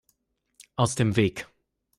[0.77, 1.45] Aus dem Weg!